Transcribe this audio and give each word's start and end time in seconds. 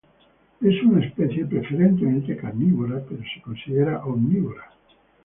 Es 0.61 0.81
una 0.83 1.05
especie 1.05 1.45
preferentemente 1.45 2.35
carnívora, 2.35 3.03
pero 3.07 3.21
se 3.35 3.39
considera 3.39 4.03
omnívora. 4.03 4.71